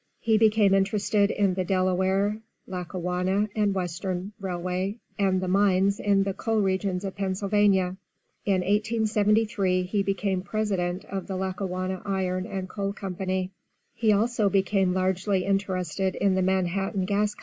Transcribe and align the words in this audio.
He 0.19 0.39
became 0.39 0.73
interested 0.73 1.29
in 1.29 1.53
the 1.53 1.63
Delaware, 1.63 2.37
Lackawanna 2.65 3.49
& 3.53 3.55
Western 3.71 4.31
railway, 4.39 4.97
and 5.19 5.39
the 5.39 5.47
mines 5.47 5.99
in 5.99 6.23
the 6.23 6.33
coal 6.33 6.59
regions 6.59 7.05
of 7.05 7.15
Pennsylvania. 7.15 7.97
In 8.43 8.61
1873 8.61 9.83
he 9.83 10.01
became 10.01 10.41
President 10.41 11.05
of 11.05 11.27
the 11.27 11.35
Lackawanna 11.35 12.01
Iron 12.03 12.47
and 12.47 12.67
Coal 12.67 12.93
Co. 12.93 13.15
He 13.93 14.11
also 14.11 14.49
became 14.49 14.95
largely 14.95 15.45
interested 15.45 16.15
in 16.15 16.33
the 16.33 16.41
Manhattan 16.41 17.05
Gas 17.05 17.35
Co. 17.35 17.39